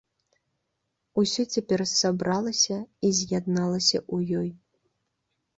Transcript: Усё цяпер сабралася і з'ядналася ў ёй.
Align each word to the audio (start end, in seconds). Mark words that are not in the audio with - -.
Усё 1.23 1.41
цяпер 1.57 1.79
сабралася 2.01 2.77
і 3.09 3.13
з'ядналася 3.19 3.97
ў 4.15 4.41
ёй. 4.41 4.49